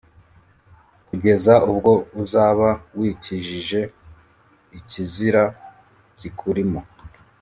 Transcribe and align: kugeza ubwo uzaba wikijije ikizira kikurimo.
kugeza 1.07 1.53
ubwo 1.69 1.91
uzaba 2.23 2.69
wikijije 2.99 3.81
ikizira 4.77 5.43
kikurimo. 6.19 6.81